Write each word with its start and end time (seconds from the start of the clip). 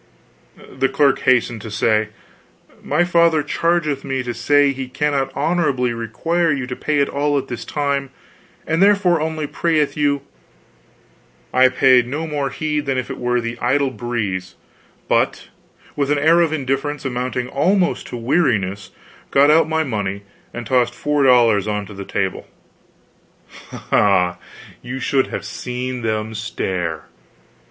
The 0.57 0.89
clerk 0.89 1.19
hastened 1.19 1.61
to 1.61 1.69
say: 1.69 2.07
"My 2.81 3.03
father 3.03 3.43
chargeth 3.43 4.03
me 4.03 4.23
to 4.23 4.33
say 4.33 4.71
he 4.73 4.87
cannot 4.87 5.31
honorably 5.37 5.93
require 5.93 6.51
you 6.51 6.65
to 6.65 6.75
pay 6.75 6.97
it 7.01 7.07
all 7.07 7.37
at 7.37 7.49
this 7.49 7.63
time, 7.63 8.09
and 8.65 8.81
therefore 8.81 9.21
only 9.21 9.45
prayeth 9.45 9.95
you" 9.95 10.23
I 11.53 11.69
paid 11.69 12.07
no 12.07 12.25
more 12.25 12.49
heed 12.49 12.87
than 12.87 12.97
if 12.97 13.11
it 13.11 13.19
were 13.19 13.39
the 13.39 13.59
idle 13.59 13.91
breeze, 13.91 14.55
but, 15.07 15.49
with 15.95 16.09
an 16.09 16.17
air 16.17 16.41
of 16.41 16.51
indifference 16.51 17.05
amounting 17.05 17.47
almost 17.49 18.07
to 18.07 18.17
weariness, 18.17 18.89
got 19.29 19.51
out 19.51 19.69
my 19.69 19.83
money 19.83 20.23
and 20.51 20.65
tossed 20.65 20.95
four 20.95 21.23
dollars 21.23 21.67
on 21.67 21.85
to 21.85 21.93
the 21.93 22.05
table. 22.05 22.47
Ah, 23.91 24.39
you 24.81 24.99
should 24.99 25.27
have 25.27 25.45
seen 25.45 26.01
them 26.01 26.33
stare! 26.33 27.05